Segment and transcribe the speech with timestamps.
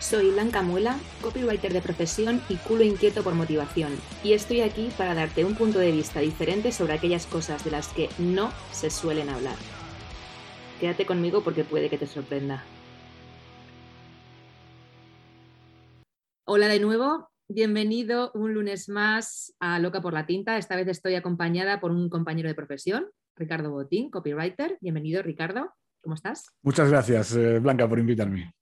[0.00, 3.92] Soy Blanca Muela, copywriter de profesión y culo inquieto por motivación,
[4.24, 7.88] y estoy aquí para darte un punto de vista diferente sobre aquellas cosas de las
[7.88, 9.56] que no se suelen hablar.
[10.80, 12.64] Quédate conmigo porque puede que te sorprenda.
[16.46, 20.56] Hola de nuevo, bienvenido un lunes más a Loca por la Tinta.
[20.56, 23.06] Esta vez estoy acompañada por un compañero de profesión,
[23.36, 24.78] Ricardo Botín, copywriter.
[24.80, 25.74] Bienvenido, Ricardo.
[26.00, 26.46] ¿Cómo estás?
[26.62, 28.54] Muchas gracias, eh, Blanca, por invitarme.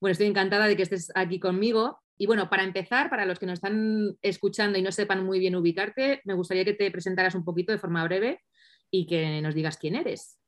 [0.00, 1.98] Bueno, estoy encantada de que estés aquí conmigo.
[2.16, 5.54] Y bueno, para empezar, para los que nos están escuchando y no sepan muy bien
[5.54, 8.40] ubicarte, me gustaría que te presentaras un poquito de forma breve
[8.90, 10.38] y que nos digas quién eres.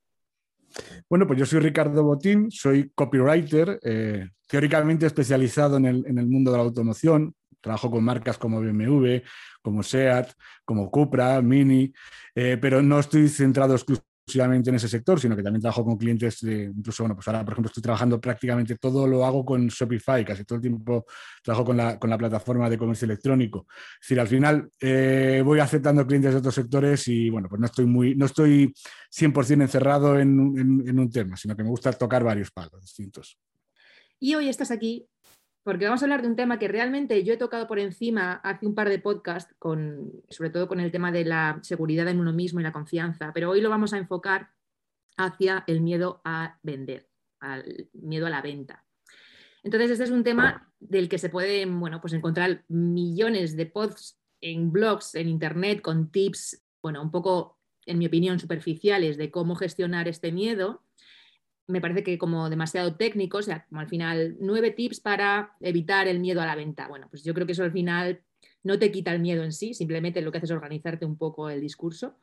[1.08, 6.26] Bueno, pues yo soy Ricardo Botín, soy copywriter, eh, teóricamente especializado en el, en el,
[6.26, 7.34] mundo de la automoción.
[7.60, 9.18] Trabajo con marcas como BMW,
[9.62, 10.32] como SEAT,
[10.64, 11.92] como Cupra, Mini,
[12.34, 16.40] eh, pero no estoy centrado exclusivamente en ese sector, sino que también trabajo con clientes
[16.40, 20.24] de, incluso, bueno, pues ahora, por ejemplo, estoy trabajando prácticamente todo lo hago con Shopify,
[20.24, 21.06] casi todo el tiempo
[21.42, 23.66] trabajo con la, con la plataforma de comercio electrónico.
[24.00, 27.66] Es decir, al final eh, voy aceptando clientes de otros sectores y, bueno, pues no
[27.66, 28.72] estoy muy, no estoy
[29.10, 33.38] 100% encerrado en, en, en un tema, sino que me gusta tocar varios palos distintos.
[34.18, 35.06] Y hoy estás aquí
[35.62, 38.66] porque vamos a hablar de un tema que realmente yo he tocado por encima hace
[38.66, 42.60] un par de podcasts, sobre todo con el tema de la seguridad en uno mismo
[42.60, 44.50] y la confianza, pero hoy lo vamos a enfocar
[45.16, 47.08] hacia el miedo a vender,
[47.40, 48.84] al miedo a la venta.
[49.62, 54.18] Entonces, este es un tema del que se pueden bueno, pues encontrar millones de posts
[54.40, 59.54] en blogs, en internet, con tips, bueno, un poco, en mi opinión, superficiales de cómo
[59.54, 60.82] gestionar este miedo
[61.70, 66.08] me parece que como demasiado técnico, o sea, como al final nueve tips para evitar
[66.08, 66.88] el miedo a la venta.
[66.88, 68.20] Bueno, pues yo creo que eso al final
[68.62, 71.48] no te quita el miedo en sí, simplemente lo que hace es organizarte un poco
[71.50, 72.16] el discurso.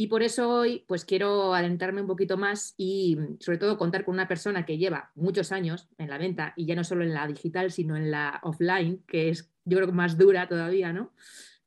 [0.00, 4.14] Y por eso hoy pues quiero adentrarme un poquito más y sobre todo contar con
[4.14, 7.26] una persona que lleva muchos años en la venta y ya no solo en la
[7.26, 11.12] digital, sino en la offline, que es yo creo más dura todavía, ¿no?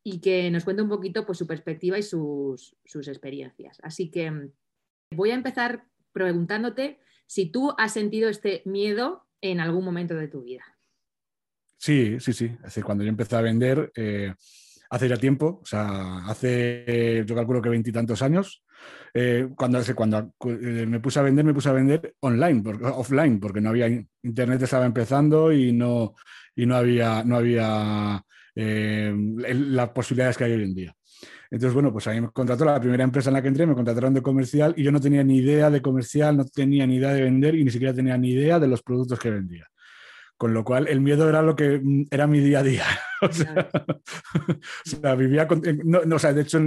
[0.02, 3.80] Y que nos cuente un poquito pues su perspectiva y sus, sus experiencias.
[3.84, 4.50] Así que
[5.12, 7.00] voy a empezar preguntándote
[7.32, 10.66] si tú has sentido este miedo en algún momento de tu vida.
[11.78, 12.52] Sí, sí, sí.
[12.62, 14.34] Es cuando yo empecé a vender, eh,
[14.90, 18.66] hace ya tiempo, o sea, hace, yo calculo que veintitantos años,
[19.14, 22.64] eh, cuando, cuando eh, me puse a vender, me puse a vender online,
[22.96, 23.88] offline, porque no había
[24.24, 26.16] internet, estaba empezando y no,
[26.54, 28.26] y no había, no había
[28.56, 30.96] las posibilidades que hay hoy en día.
[31.50, 34.14] Entonces, bueno, pues ahí me contrató la primera empresa en la que entré, me contrataron
[34.14, 37.24] de comercial y yo no tenía ni idea de comercial, no tenía ni idea de
[37.24, 39.68] vender y ni siquiera tenía ni idea de los productos que vendía.
[40.42, 42.86] Con lo cual, el miedo era lo que mm, era mi día a día.
[43.22, 43.30] o,
[44.84, 46.60] sea, vivía con, no, o sea, de hecho,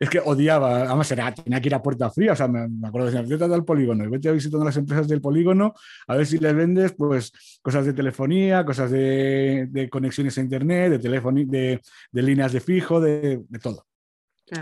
[0.00, 3.12] es que odiaba, además era, tenía que ir a puerta fría, o sea, me, acuerdo
[3.12, 5.74] de decir, al polígono y vete a visitar las empresas del polígono
[6.08, 7.30] a ver si le vendes, pues,
[7.62, 13.00] cosas de telefonía, cosas de, de conexiones a internet, de, de, de líneas de fijo,
[13.00, 13.86] de, de todo.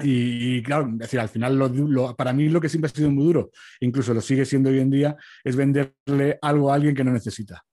[0.02, 3.50] Y, claro, decir, al final lo, para mí lo que siempre ha sido muy duro,
[3.80, 7.64] incluso lo sigue siendo hoy en día, es venderle algo a alguien que no necesita.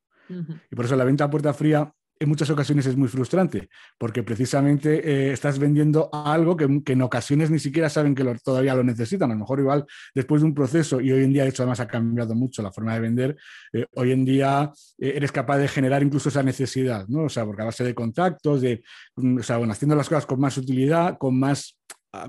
[0.72, 4.24] Y por eso la venta a puerta fría en muchas ocasiones es muy frustrante, porque
[4.24, 9.32] precisamente eh, estás vendiendo algo que, en ocasiones ni siquiera saben que todavía lo necesitan.
[9.32, 11.80] A lo mejor igual después de un proceso, y hoy en día de hecho además
[11.80, 13.38] ha cambiado mucho la forma de vender,
[13.72, 17.24] eh, hoy en día eh, eres capaz de generar incluso esa necesidad, ¿no?
[17.24, 18.84] O sea, porque a base de contactos, de,
[19.16, 21.78] mm, o sea, bueno, haciendo las cosas con más utilidad, con más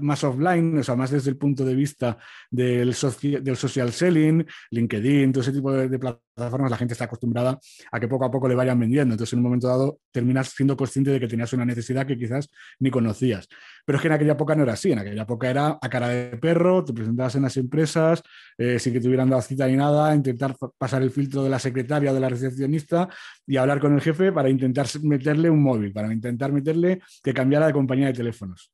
[0.01, 2.19] más offline, o sea, más desde el punto de vista
[2.51, 2.95] del,
[3.43, 7.59] del social selling, LinkedIn, todo ese tipo de, plataformas, la gente está acostumbrada
[7.91, 9.15] a que poco a poco le vayan vendiendo.
[9.15, 12.49] Entonces, en un momento dado, terminas siendo consciente de que tenías una necesidad que quizás
[12.79, 13.49] ni conocías.
[13.85, 16.09] Pero es que en aquella época no era así, en aquella época era a cara
[16.09, 18.23] de perro, te presentabas en las empresas,
[18.59, 21.59] eh, sin que te hubieran dado cita ni nada, intentar pasar el filtro de la
[21.59, 23.09] secretaria o de la recepcionista
[23.47, 27.67] y hablar con el jefe para intentar meterle un móvil, para intentar meterle que cambiara
[27.67, 28.71] de compañía de teléfonos.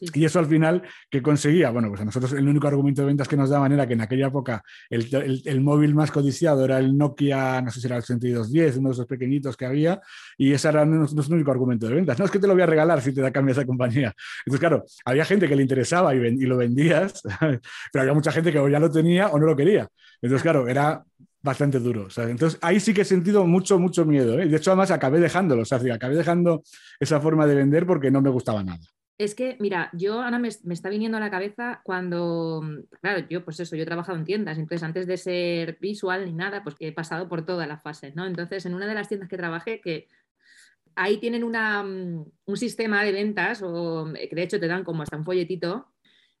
[0.00, 1.70] Y eso al final, ¿qué conseguía?
[1.70, 4.00] Bueno, pues a nosotros el único argumento de ventas que nos daban era que en
[4.00, 8.02] aquella época el, el, móvil más codiciado era el Nokia, no sé si era el
[8.02, 10.00] 6210, uno de esos pequeñitos que había,
[10.36, 12.18] y ese era nuestro, único argumento de ventas.
[12.18, 14.14] No es que te lo voy a regalar si te da cambio esa compañía.
[14.46, 17.22] Entonces, claro, había gente que le interesaba y, y lo vendías,
[17.92, 19.88] pero había mucha gente que o ya lo tenía o no lo quería.
[20.20, 21.04] Entonces, claro, era
[21.42, 22.08] bastante duro.
[22.16, 24.38] Entonces ahí sí que he sentido mucho, mucho miedo.
[24.38, 24.46] ¿eh?
[24.46, 25.62] De hecho, además acabé dejándolo.
[25.62, 26.62] O sea, acabé dejando
[27.00, 28.80] esa forma de vender porque no me gustaba nada.
[29.18, 32.62] Es que, mira, yo ahora me, está viniendo a la cabeza cuando,
[33.00, 36.32] claro, yo pues eso, yo he trabajado en tiendas, entonces antes de ser visual ni
[36.32, 38.26] nada, pues he pasado por todas las fases, ¿no?
[38.26, 40.06] Entonces, en una de las tiendas que trabajé, que
[40.94, 45.16] ahí tienen una, un sistema de ventas, o que de hecho te dan como hasta
[45.16, 45.88] un folletito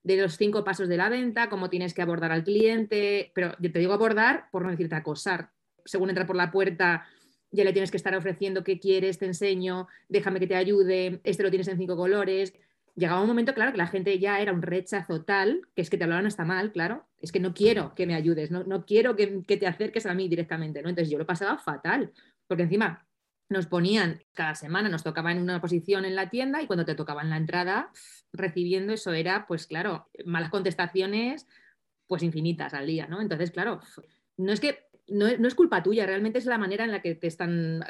[0.04, 3.78] de los cinco pasos de la venta, cómo tienes que abordar al cliente, pero te
[3.80, 5.50] digo abordar por no decirte acosar.
[5.84, 7.06] Según entra por la puerta,
[7.50, 11.42] ya le tienes que estar ofreciendo qué quieres, te enseño, déjame que te ayude, este
[11.42, 12.54] lo tienes en cinco colores.
[12.98, 15.96] Llegaba un momento, claro, que la gente ya era un rechazo tal, que es que
[15.96, 19.14] te hablaban hasta mal, claro, es que no quiero que me ayudes, no, no quiero
[19.14, 20.88] que, que, te acerques a mí directamente, ¿no?
[20.88, 22.12] Entonces yo lo pasaba fatal,
[22.48, 23.06] porque encima
[23.48, 26.96] nos ponían cada semana, nos tocaba en una posición en la tienda y cuando te
[26.96, 27.90] tocaba en la entrada,
[28.32, 31.46] recibiendo eso era, pues claro, malas contestaciones,
[32.08, 33.20] pues infinitas al día, ¿no?
[33.20, 33.80] Entonces, claro,
[34.36, 37.28] no es que no, es culpa tuya, realmente es la manera en la que te
[37.28, 37.80] están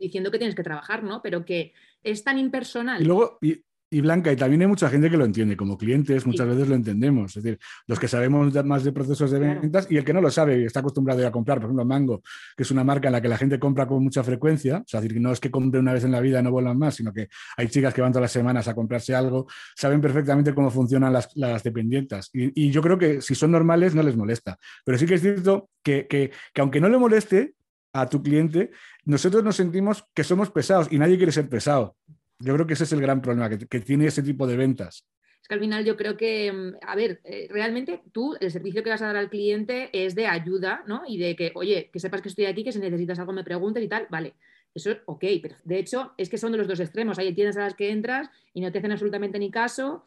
[0.00, 1.22] diciendo que tienes que trabajar, ¿no?
[1.22, 1.72] Pero que
[2.02, 3.00] es tan impersonal.
[3.00, 6.46] Y luego, y Blanca, y también hay mucha gente que lo entiende, como clientes muchas
[6.48, 10.04] veces lo entendemos, es decir, los que sabemos más de procesos de ventas y el
[10.04, 12.22] que no lo sabe y está acostumbrado a comprar, por ejemplo, Mango,
[12.56, 15.00] que es una marca en la que la gente compra con mucha frecuencia, o sea,
[15.00, 17.12] decir, no es que compre una vez en la vida y no vuelvan más, sino
[17.12, 21.12] que hay chicas que van todas las semanas a comprarse algo, saben perfectamente cómo funcionan
[21.12, 22.30] las, las dependientes.
[22.32, 25.70] Y, yo creo que si son normales no les molesta, pero sí que es cierto
[25.82, 27.54] que, que, que aunque no le moleste
[27.92, 28.70] a tu cliente,
[29.04, 31.96] nosotros nos sentimos que somos pesados y nadie quiere ser pesado.
[32.38, 35.06] Yo creo que ese es el gran problema que, tiene ese tipo de ventas.
[35.40, 38.82] Es que al final yo creo que, mm, a ver, eh, realmente tú, el servicio
[38.82, 41.02] que vas a dar al cliente es de ayuda, ¿no?
[41.06, 43.82] Y de que, oye, que sepas que estoy aquí, que si necesitas algo me preguntes
[43.82, 44.34] y tal, vale.
[44.74, 47.18] Eso es ok, pero de hecho es que son de los dos extremos.
[47.18, 50.04] Hay tiendas a las que entras y no te hacen absolutamente ni caso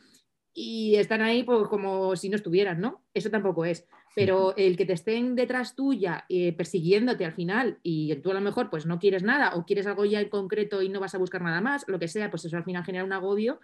[0.53, 3.03] y están ahí pues, como si no estuvieran, ¿no?
[3.13, 3.87] Eso tampoco es.
[4.15, 8.41] Pero el que te estén detrás tuya eh, persiguiéndote al final y tú a lo
[8.41, 11.19] mejor pues no quieres nada o quieres algo ya en concreto y no vas a
[11.19, 13.59] buscar nada más, lo que sea, pues eso al final genera un agobio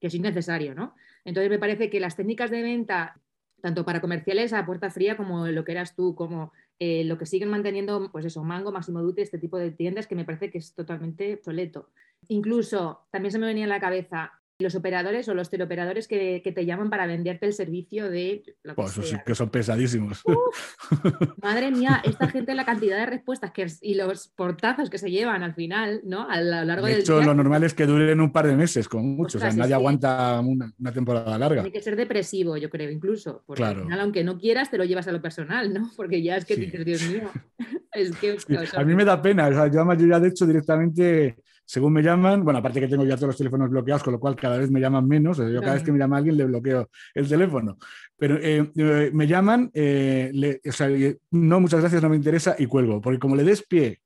[0.00, 0.94] que es innecesario, ¿no?
[1.24, 3.18] Entonces me parece que las técnicas de venta,
[3.62, 7.26] tanto para comerciales a puerta fría como lo que eras tú, como eh, lo que
[7.26, 10.58] siguen manteniendo, pues eso, Mango, Máximo Dute, este tipo de tiendas que me parece que
[10.58, 11.88] es totalmente obsoleto.
[12.28, 16.52] Incluso también se me venía en la cabeza los operadores o los teleoperadores que, que,
[16.52, 20.22] te llaman para venderte el servicio de lo que, pues que son pesadísimos.
[21.42, 25.42] madre mía, esta gente, la cantidad de respuestas que, y los portazos que se llevan
[25.42, 26.28] al final, ¿no?
[26.28, 28.88] A lo largo de del hecho, lo normal es que duren un par de meses,
[28.88, 29.36] con mucho.
[29.36, 31.62] o sea, nadie aguanta una, temporada larga.
[31.62, 33.42] Tiene que ser depresivo, yo creo, incluso.
[33.46, 35.90] Porque al final, aunque no quieras, te lo llevas a lo personal, ¿no?
[35.96, 37.30] Porque ya es que dices, Dios mío.
[37.92, 38.38] es que,
[38.74, 39.48] a mí me da pena.
[39.48, 41.36] O sea, yo, además, yo ya de hecho directamente
[41.66, 44.36] según me llaman, bueno, aparte que tengo ya todos los teléfonos bloqueados, con lo cual
[44.36, 47.28] cada vez me llaman menos, yo cada vez que me llama alguien le bloqueo el
[47.28, 47.76] teléfono,
[48.16, 50.88] pero eh, eh, me llaman, eh, o sea,
[51.32, 54.00] no, muchas gracias, no me interesa y cuelgo, porque como le des pie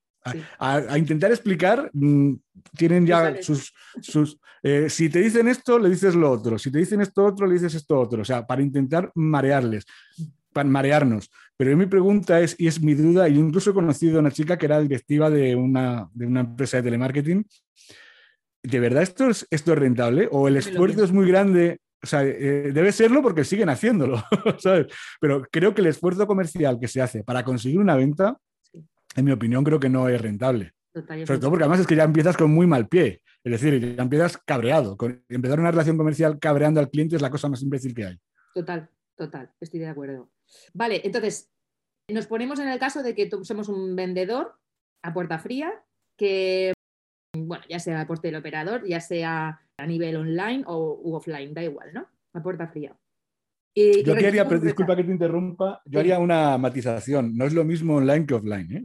[0.59, 2.33] a, intentar explicar, mm,
[2.77, 3.73] tienen ya sus...
[4.01, 4.39] sus
[4.89, 7.75] si te dicen esto, le dices lo otro, si te dicen esto otro, le dices
[7.75, 9.87] esto otro, o sea, para intentar marearles
[10.53, 11.31] para marearnos.
[11.61, 14.57] Pero mi pregunta es, y es mi duda, y incluso he conocido a una chica
[14.57, 17.47] que era directiva de una, de una empresa de telemarketing.
[18.63, 20.27] ¿De verdad esto es, esto es rentable?
[20.33, 21.81] ¿O el esfuerzo es muy grande?
[22.03, 24.25] O sea, eh, debe serlo porque siguen haciéndolo,
[24.59, 24.87] ¿sabes?
[25.21, 28.39] Pero creo que el esfuerzo comercial que se hace para conseguir una venta,
[29.15, 30.73] en mi opinión, creo que no es rentable.
[30.95, 33.21] Sobre todo porque además es que ya empiezas con muy mal pie.
[33.45, 34.97] Es decir, ya empiezas cabreado.
[35.29, 38.19] empezar una relación comercial cabreando al cliente es la cosa más imbécil que hay.
[38.55, 38.89] Total,
[39.21, 40.31] total, estoy de acuerdo.
[40.73, 41.53] Vale, entonces,
[42.09, 44.55] nos ponemos en el caso de que somos un vendedor
[45.03, 45.71] a puerta fría,
[46.17, 46.73] que,
[47.37, 52.09] bueno, ya sea por teleoperador, ya sea a nivel online o offline, da igual, ¿no?
[52.33, 52.97] A puerta fría.
[53.75, 57.37] yo haría, disculpa que te interrumpa, yo haría una matización.
[57.37, 58.73] No es lo mismo online que offline.
[58.73, 58.81] ¿eh?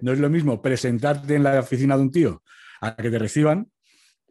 [0.00, 2.42] no es lo mismo presentarte en la oficina de un tío
[2.80, 3.70] a que te reciban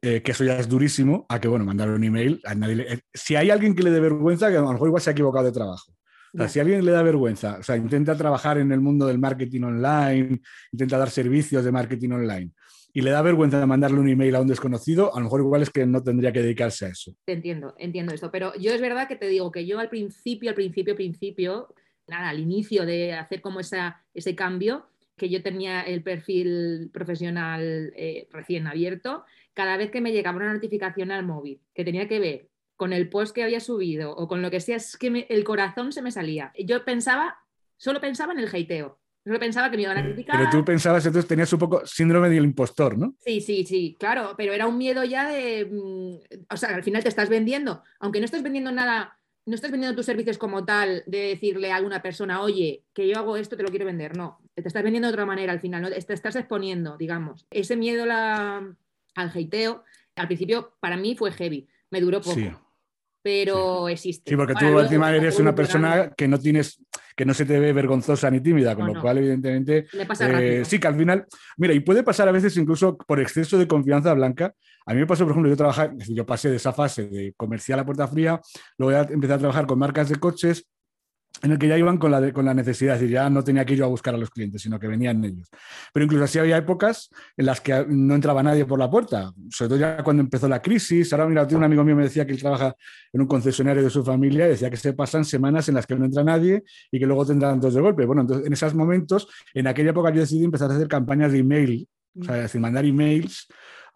[0.02, 3.00] eh, que eso ya es durísimo, a que, bueno, mandar un email, a nadie eh,
[3.14, 5.46] si hay alguien que le dé vergüenza, que a lo mejor igual se ha equivocado
[5.46, 5.94] de trabajo.
[6.34, 9.08] O sea, si a alguien le da vergüenza, o sea, intenta trabajar en el mundo
[9.08, 12.52] del marketing online, intenta dar servicios de marketing online
[12.94, 15.70] y le da vergüenza mandarle un email a un desconocido, a lo mejor igual es
[15.70, 17.14] que no tendría que dedicarse a eso.
[17.28, 20.56] Entiendo, entiendo esto, pero yo es verdad que te digo que yo al principio, al
[20.56, 21.74] principio, principio,
[22.08, 24.88] nada, al inicio de hacer como esa, ese cambio,
[25.18, 30.54] que yo tenía el perfil profesional eh, recién abierto, cada vez que me llegaba una
[30.54, 34.44] notificación al móvil que tenía que ver con el post que había subido o con
[34.44, 36.54] lo que sea, es que el corazón se me salía.
[36.64, 37.40] Yo pensaba,
[37.76, 39.00] solo pensaba en el hateo.
[39.26, 40.38] Solo pensaba que me iban a criticar.
[40.38, 43.16] Pero tú pensabas, entonces tenías un poco síndrome del impostor, ¿no?
[43.20, 47.04] Sí, sí, sí, claro, pero era un miedo ya de, mm, o sea, al final
[47.04, 49.17] te estás vendiendo, aunque no estés vendiendo nada
[49.48, 53.18] no estás vendiendo tus servicios como tal de decirle a alguna persona, oye, que yo
[53.18, 54.16] hago esto, te lo quiero vender.
[54.16, 55.90] No, te estás vendiendo de otra manera al final, ¿no?
[55.90, 57.48] te estás exponiendo, digamos.
[57.50, 58.78] Ese miedo al
[59.16, 59.86] hateo,
[60.16, 62.67] al principio para mí fue heavy, me duró poco.
[63.28, 64.32] Pero existe.
[64.32, 66.82] Sí, porque tú encima eres una persona que no tienes,
[67.14, 69.86] que no se te ve vergonzosa ni tímida, con lo cual, evidentemente.
[70.22, 71.26] Eh, sí, que al final.
[71.58, 74.54] Mira, y puede pasar a veces incluso por exceso de confianza blanca.
[74.86, 77.80] A mí me pasó, por ejemplo, yo trabajaba, yo pasé de esa fase de comercial
[77.80, 78.40] a puerta fría,
[78.78, 80.66] luego ya empecé a trabajar con marcas de coches
[81.44, 83.74] en el que ya iban con la, con la necesidad, es ya no tenía que
[83.74, 85.50] ir yo a buscar a los clientes, sino que venían ellos.
[85.94, 89.70] Pero incluso así había épocas en las que no entraba nadie por la puerta, sobre
[89.70, 91.12] todo ya cuando empezó la crisis.
[91.14, 92.76] Ahora, mira, un amigo mío me decía que él trabaja
[93.14, 95.96] en un concesionario de su familia y decía que se pasan semanas en las que
[95.96, 98.06] no entra nadie y que luego tendrán dos de golpe.
[98.06, 101.40] Bueno, entonces en esos momentos, en aquella época yo decidí empezar a hacer campañas de
[101.40, 101.88] email,
[102.20, 103.48] o sea, decir, mandar emails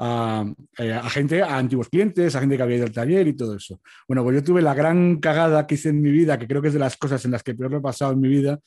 [0.03, 3.55] eh, a, gente, a antiguos clientes, a gente que había ido al taller y todo
[3.55, 3.79] eso.
[4.08, 6.70] Bueno, pues yo tuve la gran cagada que hice en mi vida, que creo que
[6.70, 8.60] es de las cosas en las que peor lo he pasado en mi vida,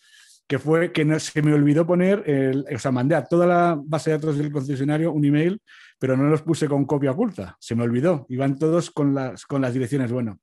[0.47, 3.81] que fue que no, se me olvidó poner, el, o sea, mandé a toda la
[3.83, 5.61] base de datos del concesionario un email,
[5.99, 9.63] pero no los puse con copia oculta, se me olvidó, iban todos con las, con
[9.63, 10.39] las direcciones, bueno,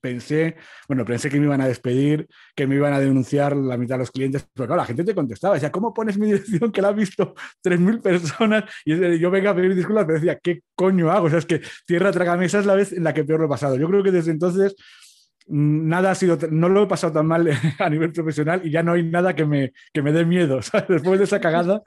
[0.00, 3.96] pensé, bueno, pensé que me iban a despedir, que me iban a denunciar la mitad
[3.96, 6.82] de los clientes, pero claro, la gente te contestaba, decía, ¿cómo pones mi dirección que
[6.82, 8.64] la han visto 3.000 personas?
[8.84, 11.26] Y yo venga a pedir disculpas, pero decía, ¿qué coño hago?
[11.26, 13.50] O sea, es que tierra tragamesa es la vez en la que peor lo he
[13.50, 13.76] pasado.
[13.76, 14.76] Yo creo que desde entonces
[15.46, 18.82] mm, nada ha sido, no lo he pasado tan mal a nivel profesional y ya
[18.82, 20.88] no hay nada que me, que me dé miedo, ¿sabes?
[20.88, 21.82] Después de esa cagada.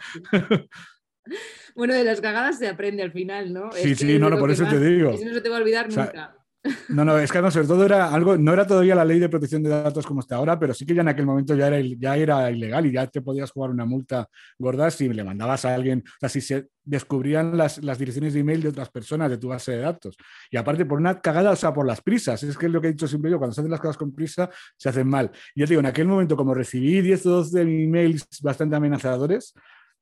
[1.76, 3.72] Bueno, de las cagadas se aprende al final, ¿no?
[3.72, 5.12] Sí, sí, no, no, por eso te digo.
[5.12, 6.41] Eso no se te va a olvidar nunca.
[6.90, 9.30] No, no, es que no, sobre todo era algo, no era todavía la ley de
[9.30, 11.80] protección de datos como está ahora, pero sí que ya en aquel momento ya era,
[11.80, 14.28] ya era ilegal y ya te podías jugar una multa
[14.60, 18.62] gorda si le mandabas a alguien, o sea, si se descubrían las, direcciones de email
[18.62, 20.16] de otras personas de tu base de datos.
[20.52, 22.88] Y aparte por una cagada, o sea, por las prisas, es que es lo que
[22.90, 25.32] he dicho siempre yo, cuando se hacen las cosas con prisa, se hacen mal.
[25.56, 29.54] Y ya te digo, en aquel momento como recibí 10 o 12 emails bastante amenazadores,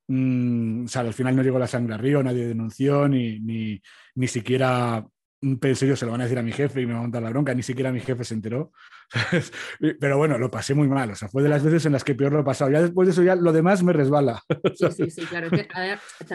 [0.08, 3.82] mm, o sea, al final no llegó la sangre a río, nadie denunció, ni, ni,
[4.16, 5.06] ni siquiera
[5.60, 7.22] pensé yo, se lo van a decir a mi jefe y me va a montar
[7.24, 8.72] la bronca, ni siquiera mi jefe se enteró.
[10.00, 12.16] Pero bueno, lo pasé muy mal, o sea, fue de las veces en las que
[12.16, 12.70] peor lo he pasado.
[12.72, 14.44] Ya después de eso, ya lo demás me resbala.
[14.76, 15.50] Sí, sí, sí, claro.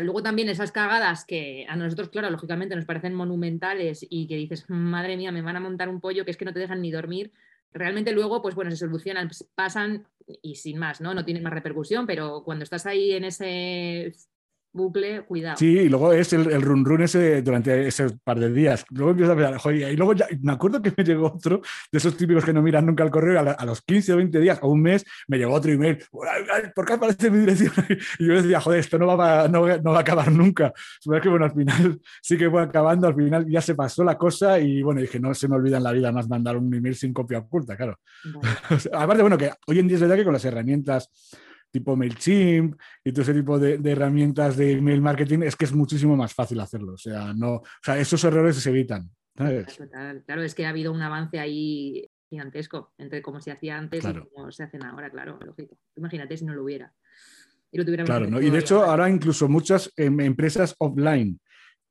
[0.03, 4.65] luego también esas cagadas que a nosotros, claro, lógicamente nos parecen monumentales y que dices,
[4.69, 6.91] madre mía, me van a montar un pollo que es que no te dejan ni
[6.91, 7.33] dormir.
[7.73, 10.07] Realmente luego, pues bueno, se solucionan, pasan
[10.43, 11.15] y sin más, ¿no?
[11.15, 14.15] No tienen más repercusión, pero cuando estás ahí en ese
[14.75, 15.57] bucle, cuidado.
[15.57, 18.85] Sí, y luego es el, el run run ese durante ese par de días.
[18.91, 21.99] Luego empiezo a pensar, joder, y luego ya, me acuerdo que me llegó otro de
[21.99, 24.69] esos típicos que no miran nunca el correo, a, los 15 o 20 días o
[24.69, 25.99] un mes me llegó otro email,
[26.75, 27.73] ¿por qué aparece mi dirección?
[28.19, 30.73] Y yo decía, joder, esto no va, no, no va a acabar nunca.
[30.77, 34.19] Es que bueno, al final sí que fue acabando, al final ya se pasó la
[34.19, 36.97] cosa y bueno, dije, no se me olvida en la vida más mandar un email
[36.97, 38.01] sin copia oculta, claro.
[38.93, 41.11] Aparte, bueno, que hoy en día es verdad que con las herramientas
[41.75, 46.17] tipo MailChimp y todo ese tipo de, herramientas de email marketing, es que es muchísimo
[46.17, 46.93] más fácil hacerlo.
[46.93, 49.11] O sea, no, o sea esos errores se evitan.
[49.35, 54.13] Claro, es que ha habido un avance ahí gigantesco entre cómo se hacía antes y
[54.33, 55.77] cómo se hacen ahora, claro, lógico.
[55.97, 56.95] Imagínate si no lo hubiera.
[57.73, 61.41] Y, lo claro, y de hecho ahora incluso muchas em, empresas offline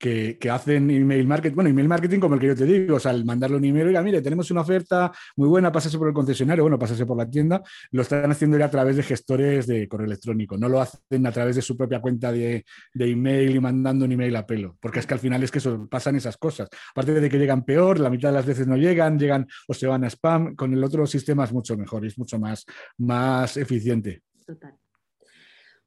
[0.04, 3.12] que, hacen email marketing, bueno, email marketing como el que yo te digo, o sea,
[3.12, 6.66] al mandarle un email, oiga, mire, tenemos una oferta muy buena, pásase por el concesionario,
[6.66, 10.06] bueno, pásase por la tienda, lo están haciendo ya a través de gestores de correo
[10.06, 14.12] electrónico, no lo hacen a través de su propia cuenta de, email y mandando un
[14.12, 16.68] email a pelo, porque es que al final es que eso, pasan esas cosas.
[16.92, 19.88] Aparte de que llegan peor, la mitad de las veces no llegan, llegan o se
[19.88, 22.66] van a spam, con el otro sistema es mucho mejor es mucho más,
[22.98, 24.24] más eficiente.
[24.46, 24.83] Total.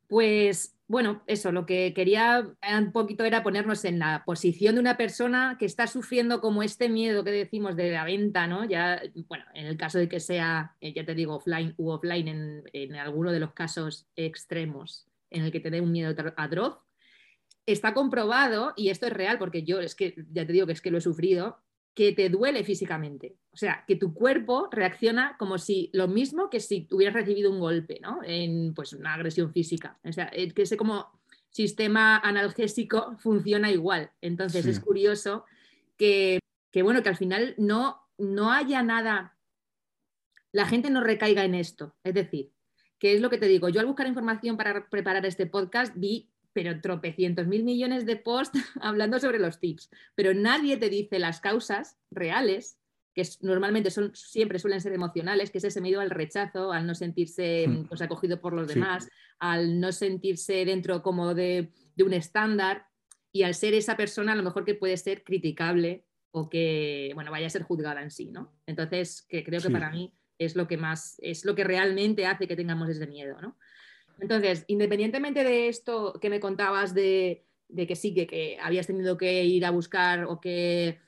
[0.08, 2.46] Pues bueno, eso, lo que quería
[2.78, 6.88] un poquito era ponernos en la posición de una persona que está sufriendo como este
[6.88, 8.64] miedo que decimos de la venta, ¿no?
[8.64, 12.28] Ya, bueno, en el caso de que sea, eh, ya te digo, offline u offline,
[12.28, 16.78] en, en alguno de los casos extremos en el que te dé un miedo atroz,
[17.66, 20.80] está comprobado, y esto es real porque yo es que, ya te digo que es
[20.80, 21.58] que lo he sufrido,
[21.96, 23.36] que te duele físicamente.
[23.52, 27.58] O sea, que tu cuerpo reacciona como si lo mismo que si hubieras recibido un
[27.58, 28.20] golpe, ¿no?
[28.22, 29.98] En pues una agresión física.
[30.04, 31.10] O sea, que ese como
[31.48, 34.10] sistema analgésico funciona igual.
[34.20, 35.46] Entonces es curioso
[35.96, 36.38] que,
[36.82, 39.34] bueno, que al final no, no haya nada,
[40.52, 41.96] la gente no recaiga en esto.
[42.04, 42.52] Es decir,
[42.98, 46.30] que es lo que te digo, yo al buscar información para preparar este podcast vi
[46.56, 51.38] pero tropecientos mil millones de posts hablando sobre los tips, pero nadie te dice las
[51.38, 52.80] causas reales,
[53.14, 56.94] que normalmente son, siempre suelen ser emocionales, que es ese miedo al rechazo, al no
[56.94, 57.88] sentirse hmm.
[57.88, 59.06] pues, acogido por los demás,
[59.38, 61.72] al no sentirse dentro como de,
[62.02, 62.86] un estándar
[63.32, 67.30] y al ser esa persona a lo mejor que puede ser criticable o que, bueno,
[67.30, 68.54] vaya a ser juzgada en sí, ¿no?
[68.64, 69.72] Entonces, que creo que Sí.
[69.74, 73.38] para mí es lo que más, es lo que realmente hace que tengamos ese miedo,
[73.42, 73.58] ¿no?
[74.18, 79.44] Entonces, independientemente de esto que me contabas de, que sí, que, que habías tenido que
[79.44, 80.98] ir a buscar o que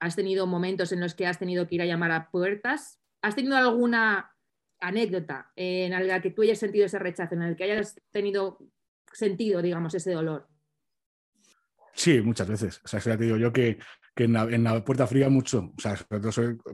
[0.00, 3.34] has tenido momentos en los que has tenido que ir a llamar a puertas, ¿has
[3.34, 4.34] tenido alguna
[4.80, 8.58] anécdota en la que tú hayas sentido ese rechazo, en el que hayas tenido
[9.12, 10.48] sentido, digamos, ese dolor?
[11.94, 12.80] Sí, muchas veces.
[12.84, 13.78] O sea, ya te digo yo que,
[14.16, 15.72] que en, la, en la puerta fría mucho.
[15.76, 15.94] O sea,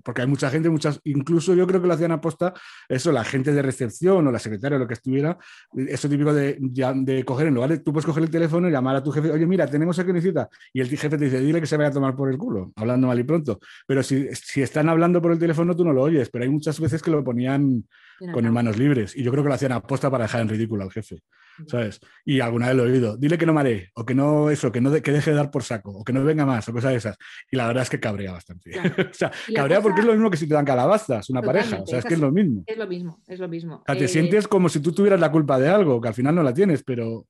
[0.05, 2.55] porque hay mucha gente, muchas, incluso yo creo que lo hacían aposta,
[2.89, 5.37] eso, la gente de recepción o la secretaria o lo que estuviera,
[5.77, 8.95] eso típico de, de coger en lugar de, tú puedes coger el teléfono y llamar
[8.95, 11.61] a tu jefe, oye, mira, tenemos aquí una cita, y el jefe te dice, dile
[11.61, 13.59] que se vaya a tomar por el culo, hablando mal y pronto.
[13.89, 16.79] Pero si, si están hablando por el teléfono, tú no lo oyes, pero hay muchas
[16.79, 17.85] veces que lo ponían
[18.33, 20.93] con manos libres, y yo creo que lo hacían aposta para dejar en ridículo al
[20.93, 21.25] jefe.
[21.69, 22.01] ¿Sabes?
[22.25, 24.81] Y alguna vez lo he oído, dile que no maree, o que no eso, que
[24.81, 26.91] no de- que deje de dar por saco, o que no venga más, o cosas
[26.93, 27.17] de esas.
[27.51, 28.71] Y la verdad es que cabrea bastante.
[28.97, 29.11] Claro.
[29.11, 31.81] o sea, cabrea cosa- porque es lo mismo que si te dan calabazas, una pareja,
[31.83, 32.65] o sea, es es que es lo mismo.
[32.67, 33.77] Es lo mismo, es lo mismo.
[33.77, 36.15] O sea, te Eh, sientes como si tú tuvieras la culpa de algo, que al
[36.15, 37.27] final no la tienes, pero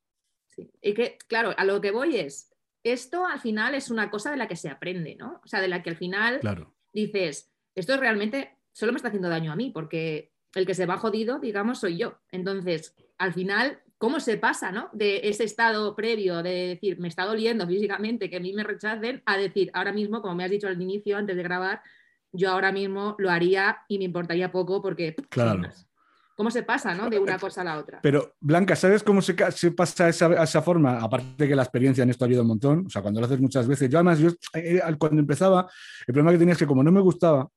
[0.55, 0.71] Sí.
[0.83, 2.53] Y que, claro, a lo que voy es,
[2.85, 5.41] esto al final es una cosa de la que se aprende, ¿no?
[5.43, 9.31] O sea, de la que al final claro, dices, esto realmente solo me está haciendo
[9.31, 12.19] daño a mí, porque el que se va jodido, digamos, soy yo.
[12.31, 14.89] Entonces, al final, ¿cómo se pasa, ¿no?
[14.93, 19.23] De ese estado previo de decir, me está doliendo físicamente que a mí me rechacen,
[19.25, 21.81] a decir, ahora mismo, como me has dicho al inicio, antes de grabar,
[22.33, 25.15] yo ahora mismo lo haría y me importaría poco porque...
[25.29, 25.71] Claro.
[26.35, 27.09] ¿Cómo se pasa, ¿no?
[27.11, 28.01] De una cosa a la otra.
[28.03, 29.35] Pero, Blanca, ¿sabes cómo se,
[29.71, 30.99] pasa esa, a esa forma?
[30.99, 33.27] Aparte de que la experiencia en esto ha habido un montón, o sea, cuando lo
[33.27, 33.89] haces muchas veces.
[33.89, 35.71] Yo, además, yo, eh, eh, cuando empezaba,
[36.09, 37.49] el problema que tenía es que como no me gustaba,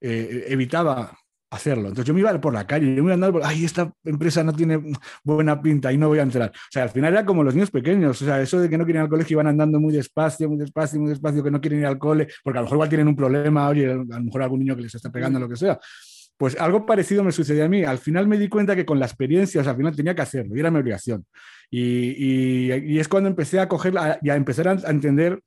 [0.00, 1.18] eh, evitaba
[1.52, 1.88] hacerlo.
[1.88, 3.92] Entonces yo me iba por la calle, yo me iba a andar por, ay, esta
[4.04, 4.80] empresa no tiene
[5.22, 6.50] buena pinta y no voy a entrar.
[6.50, 8.84] O sea, al final era como los niños pequeños, o sea, eso de que no
[8.84, 11.60] quieren ir al colegio y van andando muy despacio, muy despacio, muy despacio, que no
[11.60, 14.04] quieren ir al cole, porque a lo mejor igual tienen un problema, oye, a lo
[14.24, 15.78] mejor algún niño que les está pegando, lo que sea.
[16.36, 17.84] Pues algo parecido me sucedió a mí.
[17.84, 20.22] Al final me di cuenta que con la experiencia, o sea, al final tenía que
[20.22, 21.24] hacerlo y era mi obligación.
[21.70, 25.40] Y, y- y es cuando empecé a coger la- y a empezar a, a entender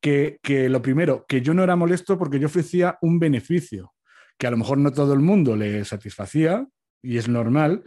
[0.00, 3.92] que, que lo primero, que yo no era molesto porque yo ofrecía un beneficio
[4.40, 6.66] que a lo mejor no todo el mundo le satisfacía
[7.02, 7.84] y es normal,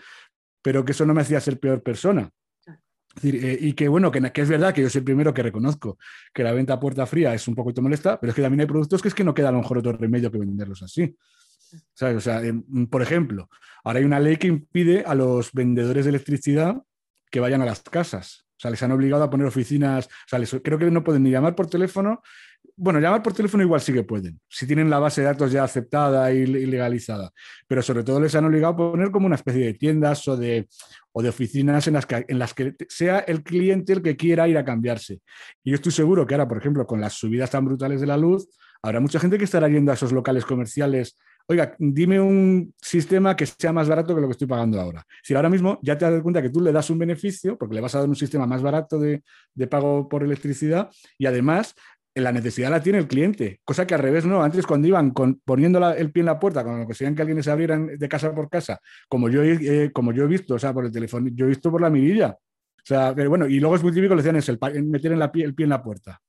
[0.61, 2.29] pero que eso no me hacía ser peor persona.
[3.15, 5.33] Es decir, eh, y que bueno, que, que es verdad que yo soy el primero
[5.33, 5.97] que reconozco
[6.33, 8.67] que la venta a puerta fría es un poquito molesta, pero es que también hay
[8.67, 11.15] productos que es que no queda a lo mejor otro remedio que venderlos así.
[11.95, 12.17] ¿Sabes?
[12.17, 12.53] O sea, eh,
[12.89, 13.49] por ejemplo,
[13.83, 16.83] ahora hay una ley que impide a los vendedores de electricidad
[17.31, 18.45] que vayan a las casas.
[18.51, 20.05] O sea, les han obligado a poner oficinas.
[20.05, 22.21] O sea, les- creo que no pueden ni llamar por teléfono.
[22.75, 25.63] Bueno, llamar por teléfono igual sí que pueden, si tienen la base de datos ya
[25.63, 27.31] aceptada y legalizada.
[27.67, 30.67] Pero sobre todo les han obligado a poner como una especie de tiendas o de,
[31.13, 34.65] oficinas en las, que, en las que sea el cliente el que quiera ir a
[34.65, 35.19] cambiarse.
[35.63, 38.17] Y yo estoy seguro que ahora, por ejemplo, con las subidas tan brutales de la
[38.17, 38.47] luz,
[38.81, 41.15] habrá mucha gente que estará yendo a esos locales comerciales
[41.47, 45.05] oiga, dime un sistema que sea más barato que lo que estoy pagando ahora.
[45.21, 47.81] Si ahora mismo ya te das cuenta que tú le das un beneficio, porque le
[47.81, 49.23] vas a dar un sistema más barato de,
[49.53, 51.75] de pago por electricidad, y además
[52.15, 54.43] la necesidad la tiene el cliente, cosa que al revés no.
[54.43, 57.77] Antes, cuando iban poniendo el pie en la puerta, cuando conseguían que alguien les abriera
[57.77, 60.91] de casa por casa, como yo, eh, como yo he visto, o sea, por el
[60.91, 62.37] teléfono, yo he visto por la mirilla.
[62.83, 65.29] O sea, pero bueno, y luego es muy típico, le decían eso, el, meter el
[65.31, 66.21] pie en la puerta.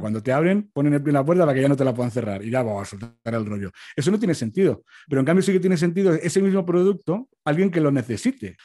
[0.00, 1.94] Cuando te abren, ponen el pie en la puerta para que ya no te la
[1.94, 3.70] puedan cerrar y ya vamos a soltar el rollo.
[3.94, 4.82] Eso no tiene sentido.
[5.06, 8.56] Pero en cambio sí que tiene sentido ese mismo producto, alguien que lo necesite.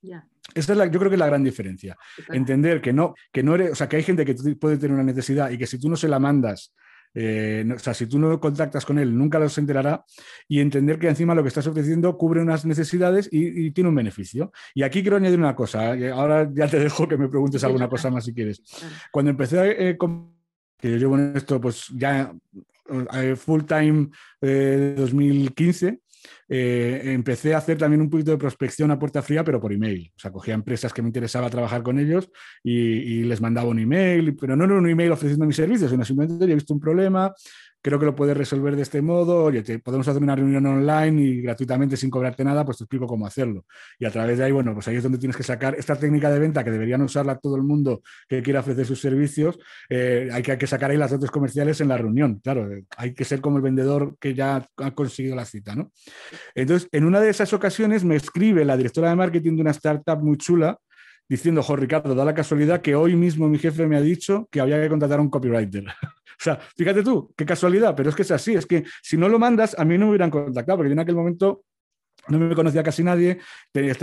[0.00, 1.96] Ya, Esa es la, yo creo que es la gran diferencia.
[2.32, 5.02] Entender que no, que no eres, o sea, que hay gente que puede tener una
[5.02, 6.72] necesidad y que si tú no se la mandas,
[7.18, 10.04] eh, no- o sea, si tú no contactas con él, nunca los enterará
[10.48, 13.96] y entender que encima lo que estás ofreciendo cubre unas necesidades y, y tiene un
[13.96, 14.52] beneficio.
[14.74, 17.88] Y aquí quiero añadir una cosa, eh, ahora ya te dejo que me preguntes alguna
[17.88, 18.62] cosa más si quieres.
[19.12, 20.34] Cuando empecé eh, con-
[20.78, 22.30] que yo llevo en esto pues ya
[23.36, 24.08] full time
[24.42, 26.00] eh, 2015,
[26.48, 30.12] eh, empecé a hacer también un poquito de prospección a puerta fría, pero por email.
[30.16, 32.30] O sea, cogía empresas que me interesaba trabajar con ellos
[32.62, 36.44] y, les mandaba un email, pero no era un email ofreciendo mis servicios, sino simplemente
[36.44, 37.32] "Oye, he visto un problema,
[37.86, 41.40] creo que lo puedes resolver de este modo, oye, podemos hacer una reunión online y
[41.40, 43.64] gratuitamente sin cobrarte nada, pues te explico cómo hacerlo.
[43.96, 46.28] Y a través de ahí, bueno, pues ahí es donde tienes que sacar esta técnica
[46.28, 49.56] de venta que deberían usarla todo el mundo que quiera ofrecer sus servicios,
[49.88, 52.40] eh, hay, que, hay que sacar ahí las dotes comerciales en la reunión.
[52.42, 55.92] Claro, eh, hay que ser como el vendedor que ya ha conseguido la cita, ¿no?
[56.56, 60.18] Entonces, en una de esas ocasiones me escribe la directora de marketing de una startup
[60.20, 60.76] muy chula
[61.28, 64.60] diciendo, jo, Ricardo, da la casualidad que hoy mismo mi jefe me ha dicho que
[64.60, 65.84] había que contratar a un copywriter.
[66.04, 69.28] o sea, fíjate tú, qué casualidad, pero es que es así, es que si no
[69.28, 71.64] lo mandas, a mí no me hubieran contactado, porque yo en aquel momento
[72.28, 73.38] no me conocía casi nadie,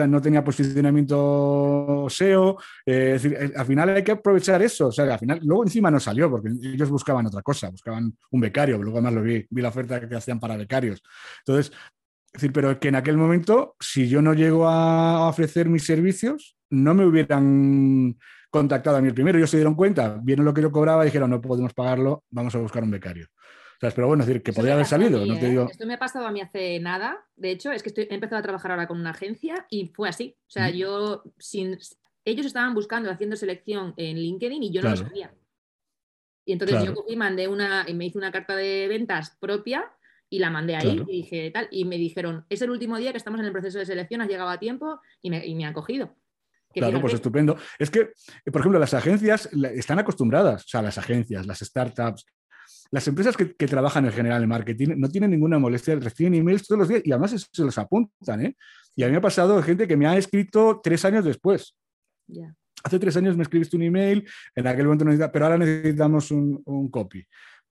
[0.07, 4.91] no tenía posicionamiento SEO, eh, es decir, eh, al final hay que aprovechar eso, o
[4.91, 8.77] sea, al final, luego encima no salió, porque ellos buscaban otra cosa, buscaban un becario,
[8.77, 11.01] luego además lo vi, vi la oferta que hacían para becarios.
[11.39, 11.73] Entonces,
[12.33, 16.57] es decir, pero que en aquel momento, si yo no llego a ofrecer mis servicios,
[16.71, 18.17] no me hubieran
[18.49, 21.07] contactado a mí el primero, ellos se dieron cuenta, vieron lo que yo cobraba y
[21.07, 23.27] dijeron, no podemos pagarlo, vamos a buscar un becario.
[23.79, 25.25] Pero bueno, es decir, que podría haber salido.
[25.25, 25.49] no te ¿eh?
[25.49, 25.67] digo...
[25.69, 27.25] Esto me ha pasado a mí hace nada.
[27.35, 30.07] De hecho, es que estoy, he empezado a trabajar ahora con una agencia y fue
[30.07, 30.37] así.
[30.47, 31.77] O sea, yo sin.
[32.23, 35.33] Ellos estaban buscando, haciendo selección en LinkedIn y yo no lo sabía.
[36.45, 39.91] Y entonces yo cogí, mandé una, y me hice una carta de ventas propia
[40.33, 41.67] y la mandé ahí y dije tal.
[41.69, 44.27] Y me dijeron, es el último día que estamos en el proceso de selección, has
[44.27, 46.15] llegado a tiempo y me, y me han cogido.
[46.73, 47.55] Claro, pues estupendo.
[47.77, 48.09] Es que,
[48.51, 52.25] por ejemplo, las agencias están acostumbradas, o sea, las agencias, las startups,
[52.89, 56.79] las empresas que, trabajan en general en marketing no tienen ninguna molestia, reciben emails todos
[56.79, 58.43] los días y además se, los apuntan.
[58.43, 58.55] ¿eh?
[58.95, 61.75] Y a mí me ha pasado gente que me ha escrito tres años después.
[62.83, 66.89] Hace tres años me escribiste un email, en aquel momento necesitaba, pero ahora necesitamos un,
[66.89, 67.23] copy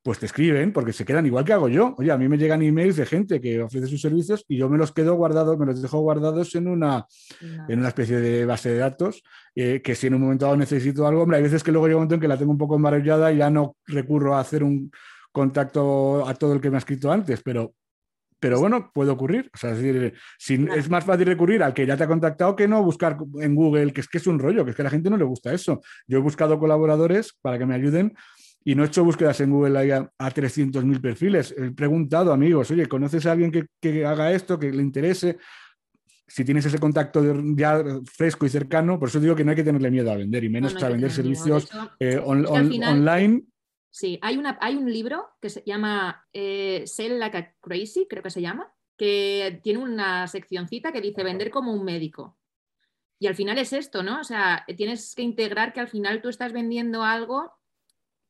[0.03, 1.95] pues te escriben porque se quedan igual que hago yo.
[1.99, 4.79] Oye, a mí me llegan emails de gente que ofrece sus servicios y yo me
[4.79, 7.07] los quedo guardados, me los dejo guardados en una,
[7.69, 9.23] en una especie de base de datos
[9.55, 11.97] eh, que si en un momento dado necesito algo, hombre, hay veces que luego llega
[11.97, 14.65] un momento en que la tengo un poco embarallada y ya no recurro a hacer
[14.65, 14.91] un,
[15.33, 17.75] contacto a todo el que me ha escrito antes, pero,
[18.39, 19.51] pero bueno, puede ocurrir.
[19.53, 20.15] O sea, es, decir,
[20.77, 23.93] es más fácil recurrir al que ya te ha contactado que no buscar en Google,
[23.93, 25.53] que es que es un rollo, que es que a la gente no le gusta
[25.53, 25.81] eso.
[26.07, 28.15] Yo he buscado colaboradores para que me ayuden
[28.65, 31.55] y no he hecho búsquedas en Google a, a 300.000 perfiles.
[31.57, 35.39] He preguntado amigos, oye, ¿conoces a alguien que, haga esto, que le interese?
[36.25, 37.23] si tienes ese contacto
[37.55, 40.43] ya fresco y cercano, por eso digo que no hay que tenerle miedo a vender
[40.43, 41.69] y menos a vender servicios
[42.01, 43.45] eh, online
[43.93, 48.23] Sí, hay, una, hay un libro que se llama eh, Sell Like a Crazy, creo
[48.23, 52.39] que se llama, que tiene una seccioncita que dice vender como un médico.
[53.19, 54.21] Y al final es esto, ¿no?
[54.21, 57.53] O sea, tienes que integrar que al final tú estás vendiendo algo,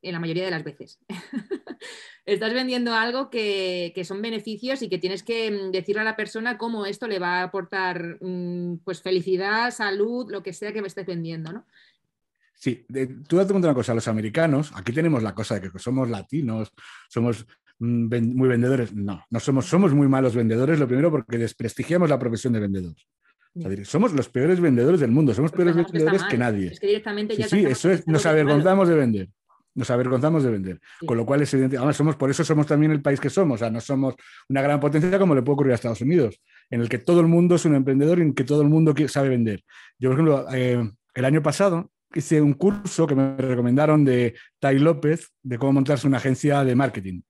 [0.02, 1.00] en la mayoría de las veces,
[2.26, 6.58] estás vendiendo algo que, son beneficios y que tienes que mm, decirle a la persona
[6.58, 10.88] cómo esto le va a aportar mm, pues felicidad, salud, lo que sea que me
[10.88, 11.66] estés vendiendo, ¿no?
[12.54, 12.86] Sí,
[13.26, 16.72] tú date cuenta una cosa, los americanos, aquí tenemos la cosa de que somos latinos,
[17.08, 17.46] somos
[17.78, 18.94] mm, muy vendedores.
[18.94, 22.94] No, no somos, somos muy malos vendedores, lo primero porque desprestigiamos la profesión de vendedor.
[23.84, 26.68] somos los peores vendedores del mundo, somos peores vendedores que, nadie.
[26.68, 29.28] Es que directamente ya sí, eso es, nos avergonzamos de vender.
[29.74, 30.80] Nos avergonzamos de vender.
[31.06, 31.76] Con lo cual es evidente.
[31.76, 33.56] Además, somos, por eso somos también el país que somos.
[33.56, 34.14] O sea, no somos
[34.48, 37.26] una gran potencia como le puede ocurrir a Estados Unidos, en el que todo el
[37.26, 39.64] mundo es un emprendedor y en que todo el mundo sabe vender.
[39.98, 44.78] Yo, por ejemplo, eh, el año pasado hice un curso que me recomendaron de Tai
[44.78, 47.22] López de cómo montarse una agencia de marketing.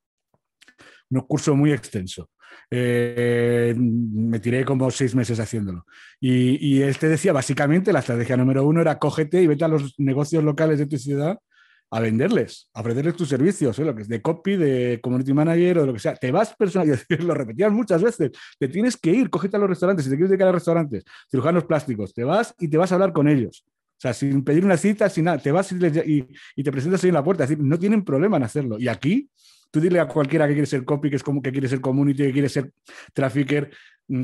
[1.10, 2.30] Un curso muy extenso.
[2.70, 5.84] Eh, me tiré como seis meses haciéndolo.
[6.18, 9.94] Y, y, este decía, básicamente, la estrategia número uno era cógete y vete a los
[9.98, 11.38] negocios locales de tu ciudad
[11.92, 13.84] a venderles, a ofrecerles tus servicios, ¿eh?
[13.84, 16.16] lo que es de copy, de community manager o de lo que sea.
[16.16, 16.88] Te vas personal,
[17.20, 20.30] lo repetían muchas veces, te tienes que ir, cógete a los restaurantes, si te quieres
[20.30, 23.66] dedicar a restaurantes, cirujanos plásticos, te vas y te vas a hablar con ellos.
[23.66, 27.14] O sea, sin pedir una cita, sin nada, te vas y, te presentas ahí en
[27.14, 27.44] la puerta.
[27.44, 28.78] Es decir, no tienen problema en hacerlo.
[28.78, 29.28] Y aquí,
[29.70, 32.24] tú dile a cualquiera que quiere ser copy, que es como que quiere ser community,
[32.24, 32.72] que quiere ser
[33.12, 33.70] trafficker,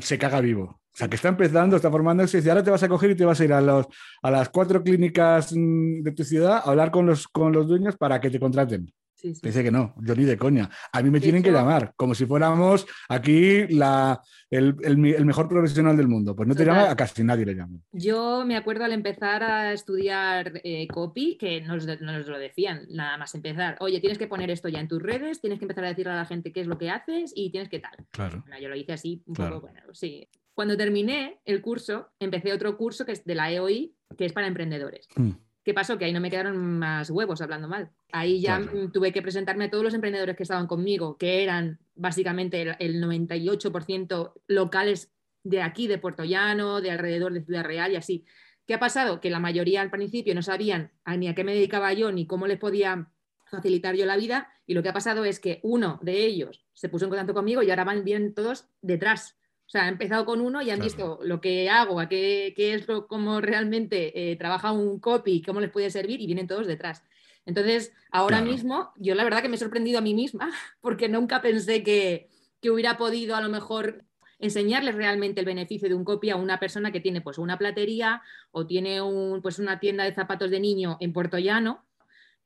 [0.01, 0.65] se caga vivo.
[0.65, 3.25] O sea, que está empezando, está formándose, y ahora te vas a coger y te
[3.25, 3.87] vas a ir a, los,
[4.23, 7.97] a las cuatro clínicas mm, de tu ciudad a hablar con los, con los dueños
[7.97, 8.93] para que te contraten.
[9.23, 10.71] Dice que no, yo ni de coña.
[10.93, 16.09] A mí me tienen que llamar, como si fuéramos aquí la, el, mejor profesional del
[16.09, 16.37] mundo.
[16.37, 17.81] Pues no te llama, a casi nadie le llama.
[17.93, 23.19] Yo me acuerdo al empezar a estudiar eh, copy, que nos, nos, lo decían, nada
[23.19, 23.77] más empezar.
[23.81, 26.17] Oye, tienes que poner esto ya en tus redes, tienes que empezar a decirle a
[26.17, 28.07] la gente qué es lo que haces y tienes que tal.
[28.11, 28.45] Claro.
[28.61, 30.29] yo lo hice así, un poco, bueno, sí.
[30.55, 34.49] Cuando terminé el curso, empecé otro curso que es de la EOI, que es para
[34.49, 35.07] emprendedores.
[35.15, 35.31] Mm.
[35.69, 35.99] ¿Qué pasó?
[35.99, 37.91] Que ahí no me quedaron más huevos hablando mal.
[38.11, 38.59] Ahí ya
[38.91, 44.33] tuve que presentarme a todos los emprendedores que estaban conmigo, que eran básicamente el, 98%
[44.47, 45.13] locales
[45.45, 48.25] de aquí, de Puerto Llano, de alrededor de Ciudad Real y así.
[48.67, 49.21] ¿Qué ha pasado?
[49.21, 52.47] Que la mayoría al principio no sabían ni a qué me dedicaba yo ni cómo
[52.47, 53.11] les podía
[53.45, 56.89] facilitar yo la vida y lo que ha pasado es que uno de ellos se
[56.89, 59.38] puso en contacto conmigo y ahora van bien todos detrás.
[59.69, 62.89] O sea, han empezado con uno y han visto lo que hago, a qué, es
[62.89, 67.05] lo, cómo realmente eh, trabaja un copy, cómo les puede servir y vienen todos detrás.
[67.45, 70.51] Entonces, ahora mismo, yo la verdad que me he sorprendido a mí misma
[70.81, 72.31] porque nunca pensé que,
[72.63, 74.07] hubiera podido a lo mejor
[74.39, 78.23] enseñarles realmente el beneficio de un copy a una persona que tiene pues una platería
[78.51, 81.85] o tiene un, pues una tienda de zapatos de niño en Puerto Llano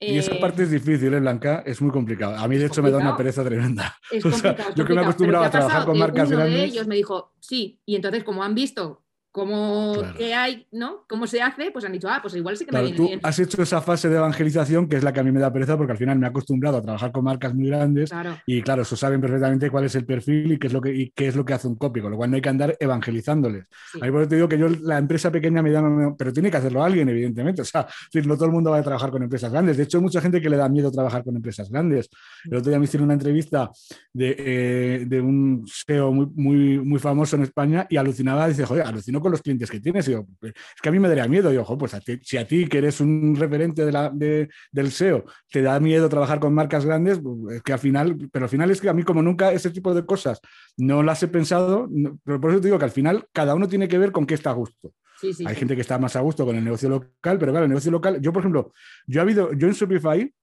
[0.04, 1.62] Y esa Eh, parte es difícil, ¿eh, Blanca?
[1.64, 2.36] Es muy complicado.
[2.36, 3.96] A mí, de hecho, me da una pereza tremenda.
[4.10, 5.04] Es O sea, yo que me he complicado.
[5.04, 6.58] acostumbrado Pero a ¿qué ha trabajar con marcas uno grandes.
[6.58, 10.14] de ellos me dijo, sí, y entonces como han visto cómo Claro.
[10.16, 11.04] qué hay, ¿no?
[11.08, 13.08] Cómo se hace, pues han dicho, ah, pues igual sí que Claro, me viene tú
[13.08, 13.20] bien.
[13.22, 15.76] has hecho esa fase de evangelización que es la que a mí me da pereza
[15.76, 18.82] porque al final me he acostumbrado a trabajar con marcas muy grandes Claro, y claro,
[18.82, 21.34] eso saben perfectamente cuál es el perfil y qué es lo que, y qué es
[21.36, 23.64] lo que hace un copy, con lo cual no hay que andar evangelizándoles.
[23.92, 23.98] sí.
[24.02, 25.82] Ahí por eso te digo que yo la empresa pequeña me da,
[26.18, 27.62] pero tiene que hacerlo alguien, evidentemente.
[27.62, 27.86] O sea,
[28.24, 29.76] no todo el mundo va a trabajar con empresas grandes.
[29.76, 32.10] De hecho, hay mucha gente que le da miedo trabajar con empresas grandes.
[32.44, 33.70] El otro día me hicieron una entrevista
[34.12, 38.86] de, eh, de un SEO muy, muy, muy famoso en España y alucinaba, dice, joder,
[38.86, 40.06] alucino con los clientes que tienes.
[40.08, 41.50] Y yo, es que a mí me daría miedo.
[41.52, 44.10] Y yo, "Jo, pues a ti- si a ti, que eres un referente de la,
[44.10, 48.16] de- del SEO, te da miedo trabajar con marcas grandes, pues, es que al final,
[48.32, 50.40] pero al final es que a mí como nunca ese tipo de cosas
[50.76, 53.68] no las he pensado, no- pero por eso te digo que al final cada uno
[53.68, 54.92] tiene que ver con qué está a gusto.
[55.20, 55.60] sí, sí, Hay sí.
[55.60, 58.20] gente que está más a gusto con el negocio local, pero claro, el negocio local,
[58.20, 58.72] yo por ejemplo,
[59.06, 60.34] yo ha habido, yo en Shopify,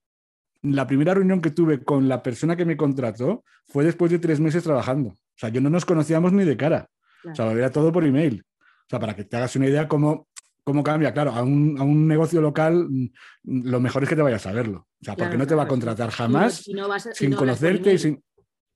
[0.62, 4.40] la primera reunión que tuve con la persona que me contrató fue después de tres
[4.40, 5.10] meses trabajando.
[5.10, 6.88] O sea, yo no nos conocíamos ni de cara.
[7.30, 8.42] O sea, era todo por email.
[8.90, 10.26] O sea, para que te hagas una idea cómo,
[10.64, 11.12] cómo cambia.
[11.14, 12.88] Claro, a un, a un negocio local
[13.44, 14.88] lo mejor es que te vayas a verlo.
[15.00, 17.10] O sea, porque no te va a contratar Y no- jamás y no vas a-
[17.10, 18.20] y sin no conocerte y sin...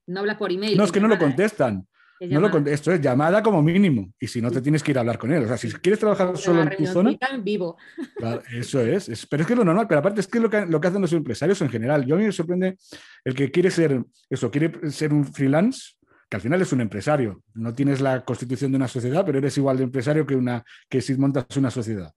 [0.07, 0.77] No hablas por email.
[0.77, 1.85] No, es que no lo contestan.
[2.17, 4.13] Es No lo esto es llamada como mínimo.
[4.17, 5.43] Y si no, te tienes que ir a hablar con él.
[5.43, 7.75] O sea, si quieres trabajar solo en tu zona, en vivo.
[8.15, 10.49] Claro, eso es, es- Pero es que es lo normal, pero aparte es que lo
[10.49, 12.05] que, lo que hacen los empresarios en general.
[12.05, 12.77] Yo a mí me sorprende
[13.25, 15.95] el que quiere ser eso, quiere ser un freelance,
[16.29, 17.41] que al final es un empresario.
[17.53, 21.01] No tienes la constitución de una sociedad, pero eres igual de empresario que, una, que
[21.01, 22.11] si montas una sociedad.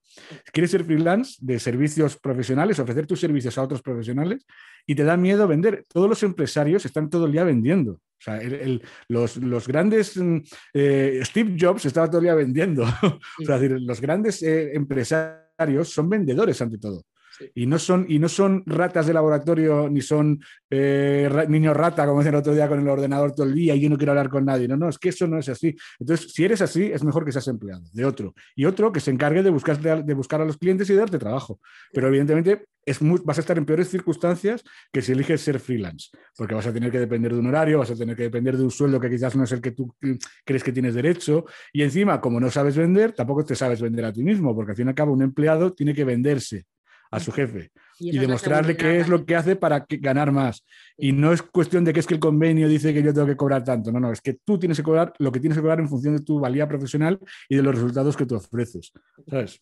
[0.53, 4.47] Quieres ser freelance de servicios profesionales, ofrecer tus servicios a otros profesionales
[4.87, 5.85] y te da miedo vender.
[5.93, 7.93] Todos los empresarios están todo el día vendiendo.
[7.93, 10.39] O sea, el- el- los, los grandes, mm,
[10.75, 12.83] eh, Steve Jobs estaba todo el día vendiendo.
[13.41, 17.05] O sea, es decir, los grandes eh, empresarios son vendedores ante todo.
[17.39, 17.51] Sí.
[17.55, 22.07] Y no, son, y no son ratas de laboratorio ni son eh, ra- niños rata,
[22.07, 24.13] como decían el otro día con el ordenador todo el día y yo no quiero
[24.13, 24.67] hablar con nadie.
[24.69, 25.77] No, no, es que eso no es así.
[25.99, 28.35] Entonces, si eres así, es mejor que seas empleado de otro.
[28.57, 31.19] Y otro que se encargue de buscar, de buscar a los clientes y de darte
[31.19, 31.61] trabajo.
[31.93, 36.09] Pero evidentemente es muy- vas a estar en peores circunstancias que si eliges ser freelance,
[36.37, 38.63] porque vas a tener que depender de un horario, vas a tener que depender de
[38.65, 40.13] un sueldo que quizás no es el que tú mm,
[40.45, 41.45] crees que tienes derecho.
[41.73, 44.77] Y encima, como no sabes vender, tampoco te sabes vender a ti mismo, porque al
[44.77, 46.65] fin y al cabo un empleado tiene que venderse
[47.11, 50.65] a su jefe Y, demostrarle qué es lo que hace para que- ganar más.
[50.97, 53.37] Y no es cuestión de que es que el convenio dice que yo tengo que
[53.37, 53.91] cobrar tanto.
[53.91, 56.17] No, no, es que tú tienes que cobrar lo que tienes que cobrar en función
[56.17, 57.19] de tu valía profesional
[57.49, 58.93] y de los resultados que tú ofreces.
[59.29, 59.61] ¿Sabes?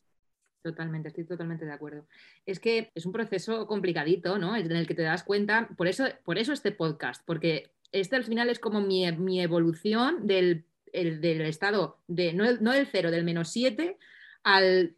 [0.63, 2.07] Totalmente, estoy totalmente de acuerdo.
[2.45, 4.57] Es que es un proceso complicadito, ¿no?
[4.57, 8.25] En el que te das cuenta, por eso, por eso este podcast, porque este al
[8.25, 12.89] final es como mi, mi evolución del, el- del estado de, no, el- no del
[12.91, 13.97] cero, del menos 7
[14.47, 14.95] al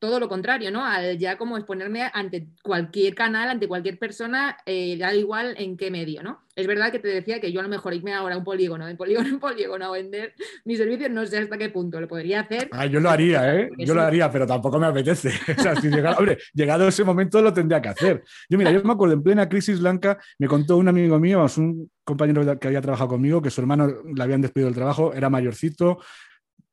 [0.00, 0.84] todo lo contrario, ¿no?
[0.84, 5.88] Al ya como exponerme ante cualquier canal, ante cualquier persona, eh, da igual en qué
[5.88, 6.40] medio, ¿no?
[6.56, 8.86] Es verdad que te decía que yo a lo mejor irme ahora a un polígono,
[8.86, 10.34] de polígono en polígono a vender
[10.64, 12.68] mis servicios, no sé hasta qué punto lo podría hacer.
[12.72, 13.70] Ah, yo lo haría, ¿eh?
[13.78, 15.30] Yo lo haría, pero tampoco me apetece.
[15.56, 18.24] O sea, si llegara- hombre, llegado ese momento lo tendría que hacer.
[18.50, 21.88] Yo, mira, yo me acuerdo, en plena crisis blanca, me contó un amigo mío, un
[22.02, 25.98] compañero que había trabajado conmigo, que su hermano le habían despedido del trabajo, era mayorcito,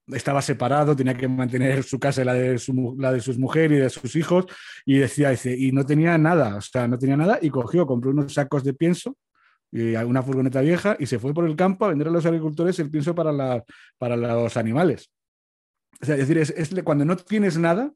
[0.07, 3.81] estaba separado, tenía que mantener su casa la de, su, la de sus mujeres y
[3.81, 4.45] de sus hijos,
[4.85, 8.11] y decía, dice, y no tenía nada, o sea, no tenía nada, y cogió, compró
[8.11, 9.17] unos sacos de pienso
[9.71, 12.79] y una furgoneta vieja y se fue por el campo a vender a los agricultores
[12.79, 13.63] el pienso para, la-
[13.97, 15.09] para los animales.
[16.01, 17.91] O sea, es decir, es, cuando no tienes nada.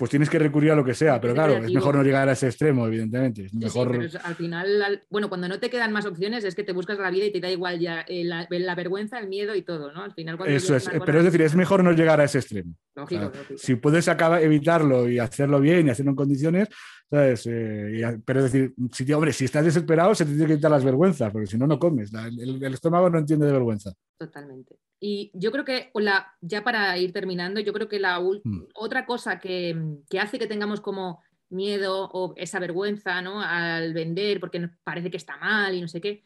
[0.00, 2.32] Pues tienes que recurrir a lo que sea, pero claro, es mejor no llegar a
[2.32, 3.44] ese extremo, evidentemente.
[3.44, 3.90] Es Sí, sí, mejor...
[3.90, 6.98] pero al final, al- bueno, cuando no te quedan más opciones es que te buscas
[6.98, 9.92] la vida y te da igual ya eh, la, la vergüenza, el miedo y todo,
[9.92, 10.02] ¿no?
[10.02, 12.38] Al final cuando Eso es, eh, pero es decir, es mejor no llegar a ese
[12.38, 12.74] extremo.
[12.96, 13.30] Lógico.
[13.58, 16.68] Si puedes acabar, evitarlo y hacerlo bien y hacerlo en condiciones,
[17.10, 17.46] ¿sabes?
[17.46, 20.54] Eh, y pero es decir, si, te- hombre, si estás desesperado, se te tiene que
[20.56, 22.10] quitar las vergüenzas, porque si no, no comes.
[22.10, 23.92] La- el, el estómago no entiende de vergüenza.
[24.18, 24.76] Totalmente.
[25.00, 28.64] Y yo creo que, la, ya para ir terminando, yo creo que la Mm.
[28.74, 29.74] otra cosa que,
[30.10, 33.42] que hace que tengamos como miedo o esa vergüenza ¿no?
[33.42, 36.22] al vender porque nos parece que está mal y no sé qué,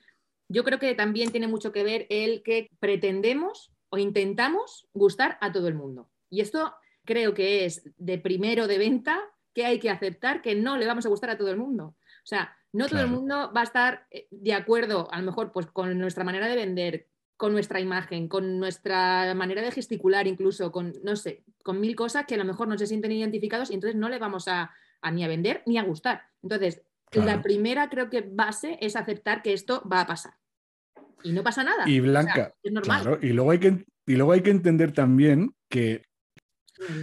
[0.48, 5.52] yo creo que también tiene mucho que ver el que pretendemos o intentamos gustar a
[5.52, 6.10] todo el mundo.
[6.28, 9.20] Y esto creo que es de primero de venta
[9.54, 11.96] que hay que aceptar que no le vamos a gustar a todo el mundo.
[12.24, 15.52] O sea, no todo el mundo va a estar eh, de acuerdo, a lo mejor,
[15.52, 20.70] pues con nuestra manera de vender, con nuestra imagen, con nuestra manera de gesticular, incluso
[20.70, 23.74] con, no sé, con mil cosas que a lo mejor no se sienten identificados y
[23.74, 26.22] entonces no le vamos a, a ni a vender ni a gustar.
[26.42, 30.34] Entonces, la primera creo que base es aceptar que esto va a pasar.
[31.22, 31.88] Y no pasa nada.
[31.88, 33.02] Y O sea, Blanca, es normal.
[33.02, 36.02] claro, y luego, hay que, y luego hay que entender también que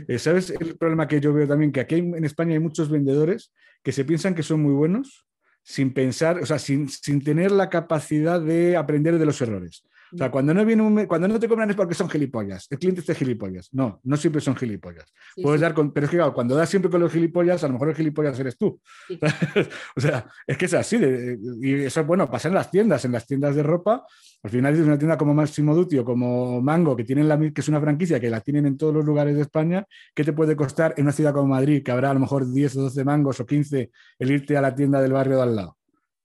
[0.08, 1.72] Eh, ¿Sabes el problema que yo veo también?
[1.72, 5.26] Que aquí en España hay muchos vendedores que se piensan que son muy buenos
[5.64, 9.84] sin pensar, o sea, sin, sin tener la capacidad de aprender de los errores.
[10.14, 12.68] O sea, cuando no, viene cuando no te cobran es porque son gilipollas.
[12.70, 13.70] El cliente es gilipollas.
[13.72, 15.06] No, no siempre son gilipollas.
[15.42, 17.74] Puedes dar con, pero es que claro, cuando das siempre con los gilipollas, a lo
[17.74, 18.80] mejor el gilipollas eres tú.
[19.96, 20.98] o sea, es que es así.
[21.62, 24.06] y eso, bueno, pasa en las tiendas, en las tiendas de ropa.
[24.44, 27.62] Al final es una tienda como Máximo Duty o como Mango, que, tienen la, que
[27.62, 30.56] es una franquicia que la tienen en todos los lugares de España, ¿qué te puede
[30.56, 33.40] costar en una ciudad como Madrid, que habrá a lo mejor 10 o 12 mangos
[33.40, 35.78] o 15 el irte a la tienda del barrio de al lado?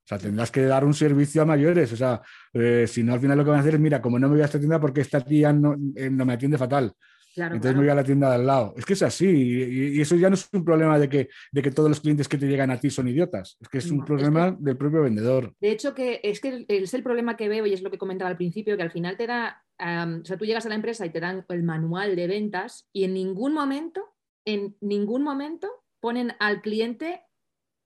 [0.07, 1.92] O sea, tendrás que dar un servicio a mayores.
[1.92, 4.21] O sea, eh, si no, al final lo que van a hacer es, mira, como
[4.21, 6.92] no me voy a esta tienda porque esta tía no, eh, me atiende fatal.
[7.35, 8.73] Entonces me voy a la tienda de al lado.
[8.77, 9.27] Es que es así.
[9.27, 12.38] Y, eso ya no es un problema de que, de que todos los clientes que
[12.38, 13.59] te llegan a ti son idiotas.
[13.61, 15.53] Es que es un problema del propio vendedor.
[15.61, 18.31] De hecho, que es que es el problema que veo y es lo que comentaba
[18.31, 21.11] al principio, que al final te da, o sea, tú llegas a la empresa y
[21.11, 24.14] te dan el manual de ventas y en ningún momento,
[24.45, 25.69] en ningún momento
[26.01, 27.23] ponen al cliente,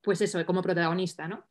[0.03, 1.50] pues eso, como protagonista, ¿no?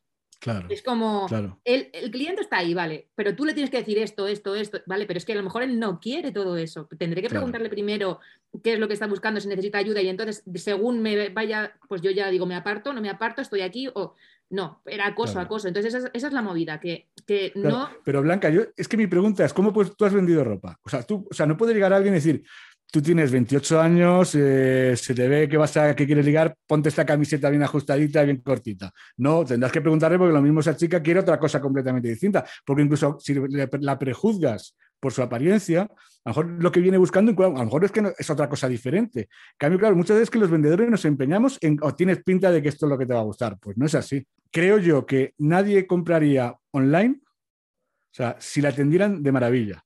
[0.68, 1.26] Es como,
[1.64, 5.04] el, cliente está ahí, vale, pero tú le tienes que decir esto, esto, esto, vale,
[5.06, 6.88] pero es que a lo mejor él no quiere todo eso.
[6.98, 8.20] Tendré que preguntarle primero
[8.62, 12.00] qué es lo que está buscando, si necesita ayuda y entonces según me vaya, pues
[12.00, 14.14] yo ya digo, me aparto, no me aparto, estoy aquí o
[14.50, 15.68] no, era acoso, acoso.
[15.68, 17.88] Entonces esa, es la movida, que, que no...
[18.04, 20.78] Pero Blanca, yo, es que mi pregunta es, ¿cómo pues, tú has vendido ropa?
[20.82, 22.44] O sea, tú, o sea, no puede llegar a alguien y decir,
[22.90, 26.88] tú tienes 28 años, eh, se te ve que vas a que quieres ligar, ponte
[26.88, 28.92] esta camiseta bien ajustadita, bien cortita.
[29.16, 32.82] No, tendrás que preguntarle porque lo mismo esa chica quiere otra cosa completamente distinta, porque
[32.82, 37.48] incluso si la prejuzgas por su apariencia, a lo mejor lo que viene buscando, a
[37.48, 39.20] lo mejor es que es otra cosa diferente.
[39.20, 42.62] En cambio, claro, muchas veces que los vendedores nos empeñamos en, o tienes pinta de
[42.62, 43.58] que esto es lo que te va a gustar.
[43.58, 44.26] Pues no es así.
[44.50, 49.84] Creo yo que nadie compraría online, o sea, si la atendieran de maravilla.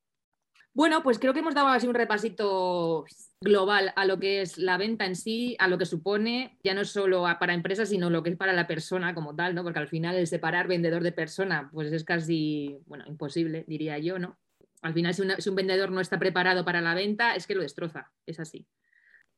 [0.74, 3.04] Bueno, pues creo que hemos dado así un repasito
[3.40, 6.84] global a lo que es la venta en sí, a lo que supone, ya no
[6.84, 9.62] solo para empresas, sino lo que es para la persona como tal, ¿no?
[9.62, 14.18] Porque al final el separar vendedor de persona, pues es casi, bueno, imposible, diría yo,
[14.18, 14.36] ¿no?
[14.82, 18.10] Al final, si, un vendedor no está preparado para la venta, es que lo destroza,
[18.26, 18.66] es así.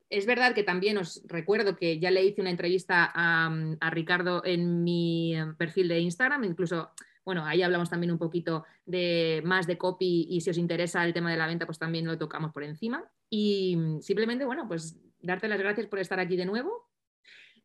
[0.09, 4.43] Es verdad que también os recuerdo que ya le hice una entrevista a, a Ricardo
[4.45, 6.93] en mi perfil de Instagram, incluso
[7.27, 11.13] bueno, ahí hablamos también un poquito de más de copy y si os interesa el
[11.13, 13.05] tema de la venta, pues también lo tocamos por encima.
[13.29, 16.89] Y simplemente, bueno, pues darte las gracias por estar aquí de nuevo.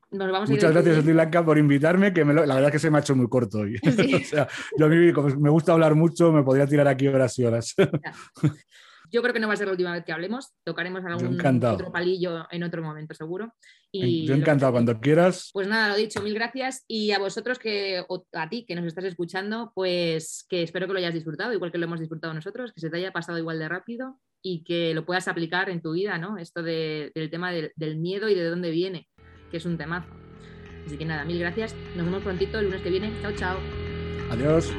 [0.10, 2.89] Nos vamos Muchas gracias a ti, Blanca, por invitarme, que la verdad es que se
[2.89, 3.80] me ha hecho muy corto hoy.
[4.15, 7.45] o sea, yo a mí me gusta hablar mucho, me podría tirar aquí horas y
[7.45, 7.76] horas.
[9.12, 10.54] Yo creo que no va a ser la última vez que hablemos.
[10.63, 13.54] Tocaremos algún otro palillo en otro momento, seguro.
[13.91, 15.50] Y Yo encantado, cuando quieras.
[15.52, 16.86] Pues nada, lo dicho, mil gracias.
[16.88, 20.93] Y a vosotros, que, o a ti que nos estás escuchando, pues que espero que
[20.93, 23.60] lo hayas disfrutado, igual que lo hemos disfrutado nosotros, que se te haya pasado igual
[23.60, 26.38] de rápido y que lo puedas aplicar en tu vida, ¿no?
[26.38, 29.10] Esto del tema del, del miedo y de dónde viene,
[29.52, 30.10] que es un temazo.
[30.86, 31.76] Así que nada, mil gracias.
[31.95, 33.12] Nos vemos prontito el lunes que viene.
[33.21, 33.58] Chao, chao.
[34.32, 34.71] Adiós.